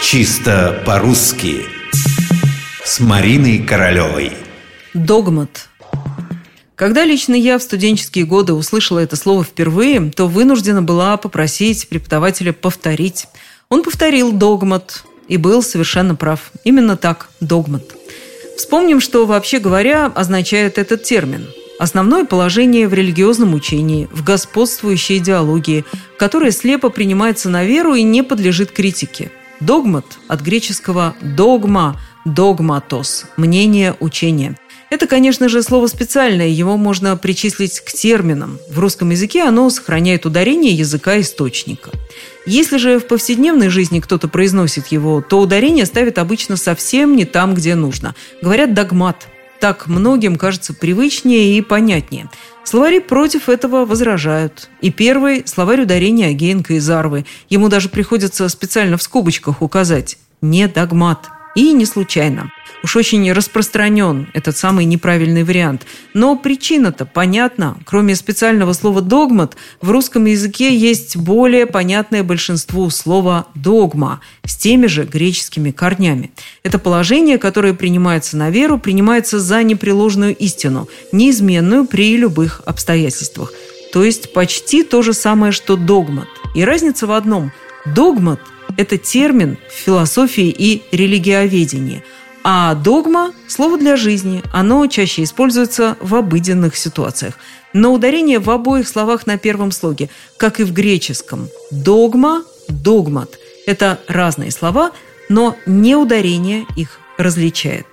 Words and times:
Чисто 0.00 0.82
по-русски 0.86 1.66
С 2.84 3.00
Мариной 3.00 3.58
Королевой 3.58 4.32
Догмат 4.94 5.68
Когда 6.76 7.04
лично 7.04 7.34
я 7.34 7.58
в 7.58 7.62
студенческие 7.62 8.24
годы 8.24 8.54
услышала 8.54 9.00
это 9.00 9.16
слово 9.16 9.44
впервые, 9.44 10.10
то 10.10 10.28
вынуждена 10.28 10.82
была 10.82 11.16
попросить 11.16 11.88
преподавателя 11.88 12.52
повторить. 12.52 13.26
Он 13.68 13.82
повторил 13.82 14.32
догмат 14.32 15.04
и 15.26 15.36
был 15.36 15.62
совершенно 15.62 16.14
прав. 16.14 16.52
Именно 16.64 16.96
так, 16.96 17.28
догмат. 17.40 17.82
Вспомним, 18.56 19.00
что, 19.00 19.26
вообще 19.26 19.58
говоря, 19.58 20.06
означает 20.06 20.78
этот 20.78 21.02
термин– 21.02 21.46
Основное 21.78 22.24
положение 22.24 22.88
в 22.88 22.94
религиозном 22.94 23.54
учении, 23.54 24.08
в 24.12 24.24
господствующей 24.24 25.18
идеологии, 25.18 25.84
которая 26.18 26.50
слепо 26.50 26.90
принимается 26.90 27.48
на 27.48 27.64
веру 27.64 27.94
и 27.94 28.02
не 28.02 28.24
подлежит 28.24 28.72
критике. 28.72 29.30
Догмат 29.60 30.18
от 30.28 30.40
греческого 30.40 31.14
«догма», 31.20 32.00
«догматос»– 32.24 33.26
мнение, 33.36 33.96
учение. 34.00 34.56
Это, 34.90 35.06
конечно 35.06 35.48
же, 35.48 35.62
слово 35.62 35.86
специальное, 35.86 36.48
его 36.48 36.76
можно 36.76 37.16
причислить 37.16 37.80
к 37.80 37.92
терминам. 37.92 38.58
В 38.70 38.78
русском 38.78 39.10
языке 39.10 39.42
оно 39.42 39.68
сохраняет 39.68 40.24
ударение 40.24 40.72
языка 40.72 41.20
источника. 41.20 41.90
Если 42.46 42.78
же 42.78 42.98
в 42.98 43.06
повседневной 43.06 43.68
жизни 43.68 44.00
кто-то 44.00 44.28
произносит 44.28 44.86
его, 44.86 45.20
то 45.20 45.40
ударение 45.40 45.84
ставит 45.84 46.18
обычно 46.18 46.56
совсем 46.56 47.16
не 47.16 47.26
там, 47.26 47.54
где 47.54 47.74
нужно. 47.74 48.14
Говорят 48.40 48.72
«догмат», 48.72 49.26
так 49.60 49.86
многим 49.86 50.36
кажется 50.36 50.74
привычнее 50.74 51.58
и 51.58 51.62
понятнее. 51.62 52.28
Словари 52.64 52.98
против 53.00 53.48
этого 53.48 53.86
возражают. 53.86 54.68
И 54.80 54.90
первый– 54.90 55.42
словарь 55.46 55.82
ударения 55.82 56.28
Агеенко 56.28 56.74
и 56.74 56.78
Зарвы. 56.78 57.24
Ему 57.48 57.68
даже 57.68 57.88
приходится 57.88 58.48
специально 58.48 58.96
в 58.98 59.02
скобочках 59.02 59.62
указать 59.62 60.18
«не 60.42 60.68
догмат». 60.68 61.28
И 61.54 61.72
не 61.72 61.86
случайно. 61.86 62.50
Уж 62.82 62.96
очень 62.96 63.32
распространен 63.32 64.28
этот 64.34 64.56
самый 64.56 64.84
неправильный 64.84 65.42
вариант. 65.42 65.86
Но 66.14 66.36
причина-то 66.36 67.06
понятна. 67.06 67.76
Кроме 67.84 68.14
специального 68.14 68.72
слова 68.72 69.00
«догмат», 69.00 69.56
в 69.80 69.90
русском 69.90 70.26
языке 70.26 70.76
есть 70.76 71.16
более 71.16 71.66
понятное 71.66 72.22
большинству 72.22 72.88
слово 72.90 73.46
«догма» 73.54 74.20
с 74.44 74.56
теми 74.56 74.86
же 74.86 75.04
греческими 75.04 75.72
корнями. 75.72 76.30
Это 76.62 76.78
положение, 76.78 77.38
которое 77.38 77.74
принимается 77.74 78.36
на 78.36 78.50
веру, 78.50 78.78
принимается 78.78 79.40
за 79.40 79.62
непреложную 79.64 80.36
истину, 80.36 80.88
неизменную 81.10 81.86
при 81.86 82.16
любых 82.16 82.62
обстоятельствах. 82.64 83.52
То 83.92 84.04
есть 84.04 84.32
почти 84.32 84.84
то 84.84 85.02
же 85.02 85.14
самое, 85.14 85.50
что 85.50 85.76
догмат. 85.76 86.28
И 86.54 86.62
разница 86.64 87.06
в 87.06 87.12
одном– 87.12 87.50
догмат– 87.86 88.40
это 88.78 88.96
термин 88.96 89.58
в 89.68 89.72
философии 89.72 90.48
и 90.48 90.82
религиоведении– 90.90 92.02
а 92.50 92.74
догма– 92.74 93.34
слово 93.46 93.76
для 93.76 93.96
жизни. 93.96 94.42
Оно 94.52 94.86
чаще 94.86 95.22
используется 95.22 95.98
в 96.00 96.14
обыденных 96.14 96.76
ситуациях. 96.76 97.34
Но 97.74 97.92
ударение 97.92 98.38
в 98.38 98.48
обоих 98.48 98.88
словах 98.88 99.26
на 99.26 99.36
первом 99.36 99.70
слоге, 99.70 100.08
как 100.38 100.58
и 100.58 100.64
в 100.64 100.72
греческом. 100.72 101.48
Догма, 101.70 102.44
догмат– 102.68 103.38
это 103.66 104.00
разные 104.08 104.50
слова, 104.50 104.92
но 105.28 105.56
не 105.66 105.94
ударение 105.94 106.64
их 106.74 107.00
различает. 107.18 107.86